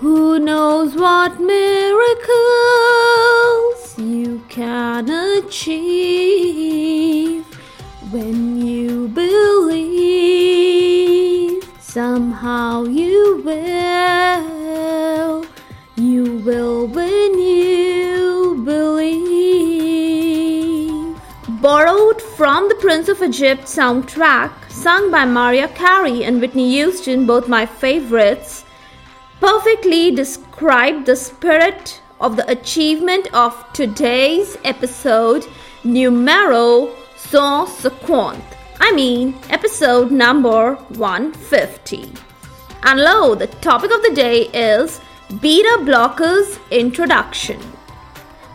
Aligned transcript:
Who 0.00 0.38
knows 0.38 0.94
what 0.94 1.38
miracles 1.38 2.28
you 3.98 4.42
can 4.48 5.10
achieve 5.10 6.24
when 8.10 8.66
you 8.66 9.08
believe? 9.08 10.00
Somehow 11.80 12.84
you 12.84 13.42
will, 13.44 14.46
you 15.96 16.38
will 16.46 16.86
when 16.86 17.38
you 17.38 18.62
believe. 18.64 20.00
Borrowed 21.60 22.22
from 22.22 22.70
the 22.70 22.74
Prince 22.76 23.10
of 23.10 23.22
Egypt 23.22 23.64
soundtrack, 23.64 24.50
sung 24.70 25.10
by 25.10 25.26
Mariah 25.26 25.68
Carey 25.68 26.24
and 26.24 26.40
Whitney 26.40 26.70
Houston, 26.70 27.26
both 27.26 27.48
my 27.48 27.66
favorites, 27.66 28.64
perfectly 29.40 30.10
describe 30.10 31.06
the 31.06 31.16
spirit 31.16 32.02
of 32.20 32.36
the 32.36 32.48
achievement 32.50 33.26
of 33.32 33.54
today's 33.72 34.58
episode 34.64 35.46
numero 35.82 36.88
150. 37.32 38.44
I 38.80 38.92
mean, 38.92 39.34
episode 39.48 40.10
number 40.10 40.74
150. 40.74 42.12
And 42.82 43.00
lo, 43.00 43.34
the 43.34 43.46
topic 43.46 43.90
of 43.90 44.02
the 44.02 44.12
day 44.14 44.42
is 44.52 45.00
beta 45.40 45.78
blockers 45.80 46.58
introduction. 46.70 47.58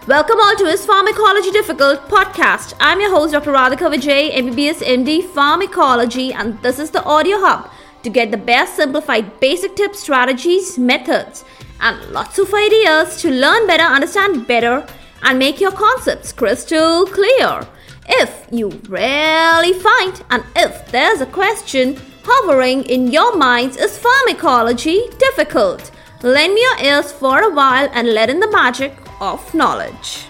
Welcome 0.08 0.40
all 0.40 0.56
to 0.56 0.66
Is 0.66 0.86
Pharmacology 0.86 1.50
Difficult 1.50 2.08
podcast. 2.10 2.76
I'm 2.80 3.02
your 3.02 3.10
host, 3.10 3.34
Dr. 3.34 3.54
Radhika 3.54 3.92
Vijay, 3.92 4.32
MBBS 4.36 4.84
MD 4.84 5.24
Pharmacology, 5.24 6.32
and 6.32 6.62
this 6.62 6.78
is 6.78 6.92
the 6.92 7.04
audio 7.04 7.40
hub 7.40 7.72
to 8.06 8.10
get 8.10 8.32
the 8.32 8.38
best 8.38 8.76
simplified 8.76 9.40
basic 9.40 9.76
tips, 9.76 10.00
strategies, 10.00 10.78
methods, 10.78 11.44
and 11.82 12.00
lots 12.12 12.40
of 12.40 12.54
ideas 12.54 13.20
to 13.22 13.30
learn 13.32 13.68
better, 13.68 13.84
understand 13.84 14.48
better, 14.48 14.86
and 15.24 15.40
make 15.40 15.60
your 15.60 15.72
concepts 15.72 16.32
crystal 16.32 17.06
clear. 17.08 17.68
If 18.08 18.48
you 18.52 18.70
really 18.88 19.74
find, 19.74 20.24
and 20.30 20.44
if 20.56 20.92
there's 20.92 21.22
a 21.22 21.26
question 21.26 22.00
hovering 22.24 22.84
in 22.84 23.12
your 23.12 23.36
minds, 23.36 23.78
is 23.78 23.98
pharmacology 23.98 25.08
difficult? 25.18 25.92
Lend 26.22 26.54
me 26.54 26.62
your 26.62 26.94
ears 26.94 27.12
for 27.12 27.42
a 27.42 27.54
while 27.54 27.90
and 27.92 28.14
let 28.14 28.30
in 28.30 28.40
the 28.40 28.52
magic 28.52 28.94
of 29.20 29.54
knowledge. 29.54 30.28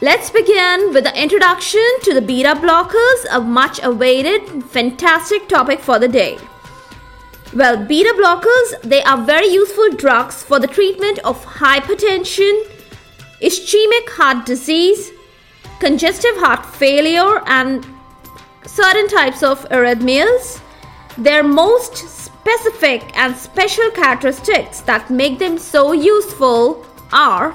Let's 0.00 0.30
begin 0.30 0.92
with 0.94 1.02
the 1.02 1.20
introduction 1.20 1.86
to 2.04 2.14
the 2.14 2.22
beta 2.22 2.54
blockers, 2.54 3.26
a 3.32 3.40
much 3.40 3.82
awaited, 3.82 4.64
fantastic 4.64 5.48
topic 5.48 5.80
for 5.80 5.98
the 5.98 6.06
day. 6.06 6.38
Well, 7.54 7.84
beta 7.84 8.14
blockers, 8.18 8.82
they 8.82 9.02
are 9.02 9.18
very 9.24 9.46
useful 9.46 9.90
drugs 9.92 10.42
for 10.42 10.60
the 10.60 10.66
treatment 10.66 11.18
of 11.20 11.44
hypertension, 11.44 12.64
ischemic 13.40 14.08
heart 14.10 14.44
disease, 14.44 15.10
congestive 15.80 16.36
heart 16.36 16.66
failure, 16.66 17.42
and 17.46 17.86
certain 18.64 19.08
types 19.08 19.42
of 19.42 19.66
arrhythmias. 19.70 20.60
Their 21.16 21.42
most 21.42 21.96
specific 21.96 23.02
and 23.16 23.34
special 23.36 23.90
characteristics 23.90 24.82
that 24.82 25.10
make 25.10 25.38
them 25.38 25.58
so 25.58 25.92
useful 25.92 26.86
are 27.12 27.54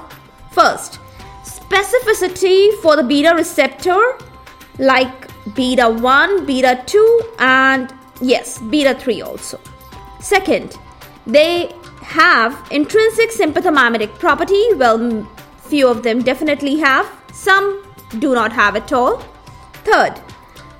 First, 0.54 1.00
specificity 1.42 2.72
for 2.80 2.94
the 2.94 3.02
beta 3.02 3.34
receptor 3.34 4.00
like 4.78 5.28
beta 5.56 5.88
1, 5.88 6.46
beta 6.46 6.80
2, 6.86 7.22
and 7.40 7.92
yes, 8.20 8.60
beta 8.60 8.94
3 8.94 9.22
also. 9.22 9.58
Second, 10.24 10.78
they 11.26 11.70
have 12.00 12.66
intrinsic 12.70 13.30
sympathomimetic 13.30 14.18
property. 14.18 14.62
Well, 14.74 15.28
few 15.64 15.86
of 15.86 16.02
them 16.02 16.22
definitely 16.22 16.76
have, 16.78 17.06
some 17.30 17.84
do 18.20 18.34
not 18.34 18.50
have 18.50 18.74
at 18.74 18.90
all. 18.90 19.18
Third, 19.84 20.14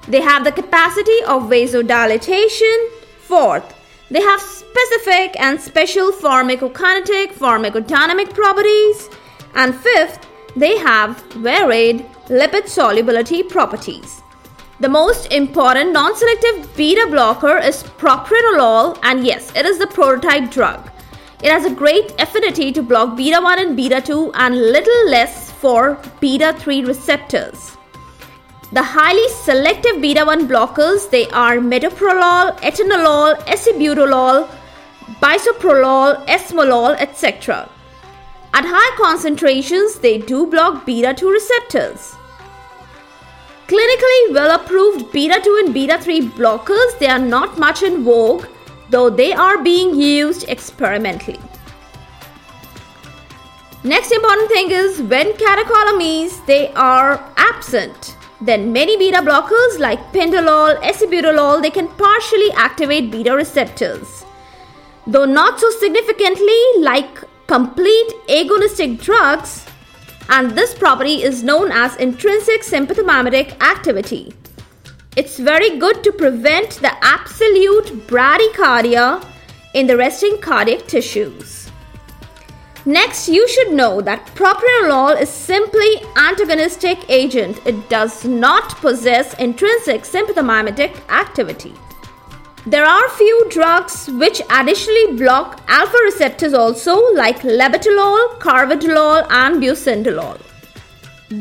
they 0.09 0.23
have 0.23 0.45
the 0.45 0.53
capacity 0.53 1.19
of 1.27 1.43
vasodilatation. 1.43 2.89
Fourth, 3.19 3.75
they 4.11 4.23
have 4.23 4.41
specific 4.41 5.39
and 5.39 5.61
special 5.61 6.11
pharmacokinetic, 6.11 7.35
pharmacodynamic 7.35 8.33
properties. 8.33 9.11
And 9.55 9.75
fifth, 9.75 10.27
they 10.57 10.79
have 10.79 11.23
varied 11.33 12.07
lipid 12.29 12.67
solubility 12.67 13.43
properties. 13.43 14.23
The 14.85 14.91
most 14.91 15.33
important 15.33 15.93
non 15.93 16.15
selective 16.15 16.77
beta 16.77 17.07
blocker 17.11 17.57
is 17.57 17.83
propranolol, 18.01 18.99
and 19.03 19.25
yes, 19.25 19.51
it 19.57 19.65
is 19.65 19.79
the 19.79 19.87
prototype 19.87 20.51
drug. 20.51 20.91
It 21.43 21.51
has 21.51 21.65
a 21.65 21.75
great 21.75 22.13
affinity 22.21 22.71
to 22.73 22.83
block 22.83 23.17
beta 23.17 23.41
1 23.41 23.59
and 23.61 23.75
beta 23.79 24.03
2 24.03 24.33
and 24.35 24.55
little 24.55 25.09
less 25.09 25.51
for 25.53 25.99
beta 26.21 26.55
3 26.59 26.85
receptors. 26.85 27.79
The 28.73 28.83
highly 28.83 29.27
selective 29.31 30.03
beta 30.03 30.23
1 30.23 30.47
blockers 30.49 31.09
they 31.09 31.29
are 31.31 31.57
metoprolol, 31.57 32.53
atenolol, 32.59 33.39
acebutolol, 33.55 34.47
bisoprolol, 35.23 36.27
esmolol, 36.27 36.95
etc. 36.99 37.71
At 38.53 38.67
high 38.67 38.97
concentrations, 38.99 39.99
they 40.01 40.19
do 40.19 40.45
block 40.47 40.85
beta 40.85 41.15
2 41.15 41.31
receptors. 41.31 42.17
Clinically 43.67 44.35
well 44.35 44.55
approved 44.55 45.11
beta 45.11 45.41
2 45.43 45.63
and 45.65 45.73
beta 45.75 45.99
3 45.99 46.21
blockers, 46.33 46.99
they 46.99 47.07
are 47.07 47.19
not 47.19 47.59
much 47.59 47.83
in 47.83 48.05
vogue, 48.05 48.47
though 48.91 49.09
they 49.09 49.33
are 49.33 49.63
being 49.63 49.95
used 49.95 50.49
experimentally. 50.49 51.41
Next 53.83 54.13
important 54.13 54.51
thing 54.51 54.71
is 54.71 55.01
when 55.03 55.33
catecholamines 55.33 56.45
they 56.47 56.73
are 56.75 57.23
absent, 57.37 58.17
then 58.41 58.73
many 58.73 58.99
beta 58.99 59.23
blockers 59.23 59.79
like 59.79 59.99
pindolol, 60.13 60.79
acebutolol, 60.83 61.63
they 61.63 61.71
can 61.71 61.89
partially 61.89 62.51
activate 62.53 63.11
beta 63.11 63.35
receptors. 63.35 64.25
Though 65.07 65.25
not 65.25 65.59
so 65.59 65.71
significantly 65.71 66.61
like 66.81 67.25
complete 67.47 68.13
agonistic 68.29 69.01
drugs, 69.01 69.67
and 70.29 70.51
this 70.53 70.75
property 70.75 71.23
is 71.23 71.43
known 71.43 71.71
as 71.71 71.97
intrinsic 71.97 72.63
sympathomimetic 72.63 73.61
activity. 73.61 74.35
It's 75.17 75.39
very 75.39 75.79
good 75.79 76.03
to 76.05 76.13
prevent 76.13 76.73
the 76.81 76.93
absolute 77.05 78.07
bradycardia 78.09 79.25
in 79.75 79.87
the 79.87 79.97
resting 79.97 80.39
cardiac 80.39 80.87
tissues. 80.87 81.71
Next, 82.87 83.29
you 83.29 83.49
should 83.49 83.73
know 83.73 84.03
that 84.03 84.27
propranolol 84.35 85.19
is 85.19 85.31
simply 85.31 86.03
antagonistic 86.17 86.99
agent. 87.09 87.59
It 87.65 87.89
does 87.89 88.25
not 88.25 88.77
possess 88.77 89.33
intrinsic 89.35 90.03
sympathomimetic 90.03 91.09
activity. 91.09 91.73
There 92.67 92.87
are 92.87 93.09
few 93.11 93.47
drugs 93.51 94.09
which 94.09 94.41
additionally 94.49 95.19
block 95.19 95.61
alpha 95.69 95.99
receptors 96.03 96.55
also 96.55 97.13
like 97.13 97.41
labetalol, 97.41 98.39
carvedilol 98.39 99.27
and 99.31 99.63
bucindolol. 99.63 100.41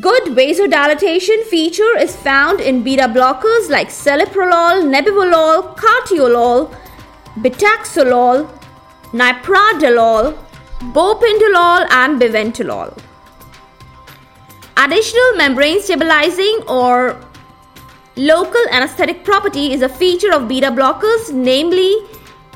Good 0.02 0.24
vasodilatation 0.36 1.44
feature 1.44 1.98
is 1.98 2.14
found 2.14 2.60
in 2.60 2.84
beta 2.84 3.04
blockers 3.04 3.70
like 3.70 3.88
celiprolol, 3.88 4.84
nebivolol, 4.94 5.78
carteolol, 5.78 6.76
betaxolol, 7.38 8.50
nipradilol, 9.14 10.38
bopindolol 10.92 11.90
and 11.90 12.22
bevantolol. 12.22 12.98
Additional 14.76 15.38
membrane 15.38 15.82
stabilizing 15.82 16.64
or 16.68 17.18
Local 18.16 18.62
anesthetic 18.70 19.24
property 19.24 19.74
is 19.74 19.82
a 19.82 19.90
feature 19.90 20.32
of 20.32 20.48
beta 20.48 20.68
blockers, 20.68 21.34
namely 21.34 21.96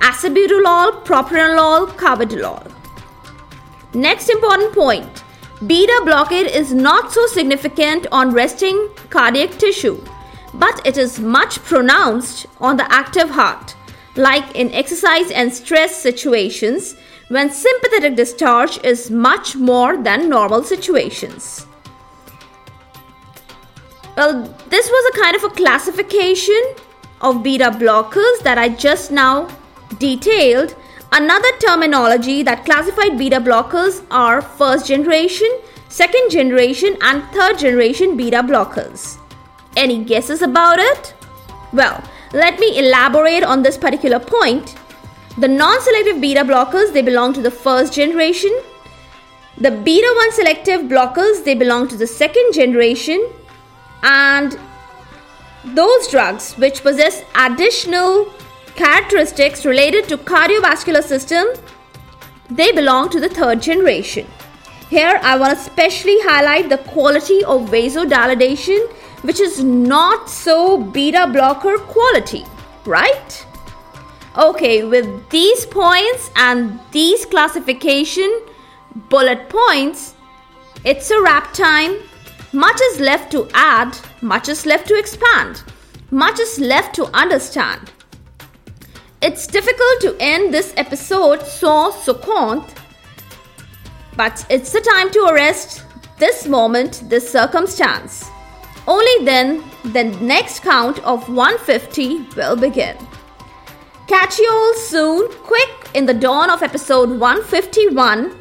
acebutolol, 0.02 1.04
propranolol, 1.04 1.88
carvedilol. 1.98 2.72
Next 3.96 4.30
important 4.30 4.72
point 4.74 5.24
beta 5.66 6.02
blockade 6.06 6.46
is 6.46 6.76
not 6.76 7.12
so 7.12 7.26
significant 7.26 8.06
on 8.12 8.36
resting 8.36 8.88
cardiac 9.10 9.58
tissue, 9.58 10.00
but 10.54 10.80
it 10.86 10.96
is 10.96 11.20
much 11.20 11.58
pronounced 11.64 12.46
on 12.60 12.78
the 12.78 12.94
active 12.94 13.32
heart, 13.32 13.76
like 14.16 14.56
in 14.56 14.72
exercise 14.74 15.32
and 15.32 15.52
stress 15.52 15.96
situations 16.00 16.96
when 17.30 17.50
sympathetic 17.50 18.16
discharge 18.16 18.78
is 18.84 19.10
much 19.10 19.56
more 19.56 19.98
than 19.98 20.30
normal 20.30 20.62
situations. 20.62 21.66
Well, 24.18 24.42
this 24.70 24.90
was 24.90 25.14
a 25.14 25.22
kind 25.22 25.36
of 25.36 25.44
a 25.44 25.50
classification 25.50 26.60
of 27.22 27.44
beta 27.44 27.70
blockers 27.70 28.40
that 28.42 28.58
I 28.58 28.70
just 28.70 29.12
now 29.12 29.48
detailed. 30.00 30.76
Another 31.12 31.52
terminology 31.60 32.42
that 32.42 32.66
classified 32.66 33.20
beta 33.20 33.40
blockers 33.40 34.04
are 34.10 34.42
first 34.42 34.88
generation, 34.88 35.48
second 35.90 36.32
generation, 36.32 36.98
and 37.02 37.24
third 37.26 37.60
generation 37.60 38.18
beta 38.18 38.38
blockers. 38.38 39.18
Any 39.76 40.04
guesses 40.04 40.42
about 40.42 40.80
it? 40.80 41.14
Well, 41.72 42.04
let 42.34 42.60
me 42.60 42.80
elaborate 42.80 43.44
on 43.44 43.62
this 43.62 43.78
particular 43.78 44.20
point. 44.20 44.76
The 45.38 45.48
non 45.48 45.80
selective 45.82 46.20
beta 46.20 46.44
blockers, 46.44 46.92
they 46.92 47.04
belong 47.04 47.34
to 47.34 47.42
the 47.44 47.52
first 47.52 47.94
generation. 47.94 48.52
The 49.60 49.70
beta 49.70 50.12
1 50.16 50.32
selective 50.32 50.82
blockers, 50.82 51.44
they 51.44 51.54
belong 51.54 51.88
to 51.90 51.96
the 51.96 52.08
second 52.08 52.54
generation. 52.54 53.24
And 54.08 54.58
those 55.76 56.08
drugs 56.08 56.54
which 56.54 56.82
possess 56.82 57.24
additional 57.36 58.32
characteristics 58.76 59.66
related 59.66 60.08
to 60.08 60.18
cardiovascular 60.18 61.04
system, 61.04 61.46
they 62.50 62.72
belong 62.72 63.10
to 63.10 63.20
the 63.20 63.28
third 63.28 63.62
generation. 63.62 64.26
Here, 64.90 65.20
I 65.22 65.38
want 65.38 65.58
to 65.58 65.62
specially 65.62 66.18
highlight 66.22 66.70
the 66.70 66.78
quality 66.78 67.44
of 67.44 67.70
vasodilation, 67.70 68.90
which 69.24 69.42
is 69.42 69.62
not 69.62 70.30
so 70.30 70.78
beta 70.78 71.28
blocker 71.34 71.78
quality, 71.78 72.46
right? 72.86 73.46
Okay, 74.38 74.86
with 74.86 75.30
these 75.30 75.66
points 75.66 76.32
and 76.38 76.80
these 76.92 77.26
classification 77.26 78.42
bullet 79.10 79.50
points, 79.50 80.14
it's 80.86 81.12
a 81.12 81.22
wrap 81.22 81.52
time. 81.54 81.98
Much 82.54 82.80
is 82.82 83.00
left 83.02 83.30
to 83.32 83.50
add, 83.54 83.98
much 84.22 84.48
is 84.48 84.66
left 84.66 84.88
to 84.88 84.98
expand, 84.98 85.64
much 86.12 86.40
is 86.40 86.60
left 86.60 86.96
to 86.96 87.06
understand. 87.14 87.92
It's 89.22 89.48
difficult 89.48 90.02
to 90.02 90.16
end 90.20 90.54
this 90.54 90.74
episode 90.78 91.42
so 91.42 91.92
succinct, 91.92 92.74
but 94.16 94.46
it's 94.50 94.72
the 94.72 94.80
time 94.80 95.12
to 95.12 95.28
arrest 95.30 95.84
this 96.20 96.48
moment, 96.48 97.04
this 97.10 97.30
circumstance. 97.30 98.30
Only 98.88 99.26
then 99.26 99.64
the 99.84 100.06
next 100.22 100.62
count 100.62 101.00
of 101.00 101.28
150 101.28 102.28
will 102.38 102.56
begin. 102.56 102.96
Catch 104.08 104.40
you 104.40 104.50
all 104.50 104.74
soon, 104.76 105.30
quick 105.44 105.90
in 105.94 106.06
the 106.06 106.14
dawn 106.14 106.50
of 106.50 106.64
episode 106.64 107.10
151 107.10 108.32